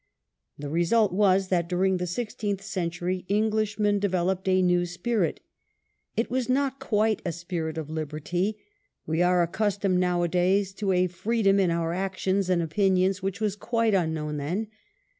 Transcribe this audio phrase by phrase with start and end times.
[0.57, 5.41] The result was that during the sixteenth century Eng lishmen developed a new spirit.
[6.17, 8.57] It was not quite a spirit of liberty.
[9.05, 12.63] We are accustomed nowadays to lc^ to a na a freedom in our actions and
[12.63, 13.41] opinions which ^onai spwt.
[13.41, 14.69] was quite unknown then.